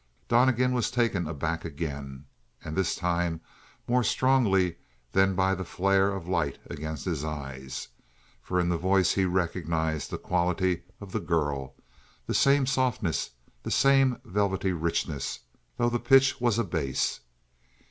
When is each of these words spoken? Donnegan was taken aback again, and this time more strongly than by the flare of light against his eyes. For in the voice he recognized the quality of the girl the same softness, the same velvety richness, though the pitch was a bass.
Donnegan 0.29 0.73
was 0.73 0.89
taken 0.89 1.27
aback 1.27 1.63
again, 1.63 2.25
and 2.63 2.75
this 2.75 2.95
time 2.95 3.39
more 3.87 4.03
strongly 4.03 4.77
than 5.11 5.35
by 5.35 5.53
the 5.53 5.63
flare 5.63 6.11
of 6.15 6.27
light 6.27 6.57
against 6.67 7.05
his 7.05 7.23
eyes. 7.23 7.87
For 8.41 8.59
in 8.59 8.67
the 8.69 8.79
voice 8.79 9.11
he 9.13 9.25
recognized 9.25 10.09
the 10.09 10.17
quality 10.17 10.81
of 10.99 11.11
the 11.11 11.19
girl 11.19 11.75
the 12.25 12.33
same 12.33 12.65
softness, 12.65 13.29
the 13.61 13.69
same 13.69 14.19
velvety 14.25 14.71
richness, 14.73 15.41
though 15.77 15.87
the 15.91 15.99
pitch 15.99 16.39
was 16.41 16.57
a 16.57 16.63
bass. 16.63 17.19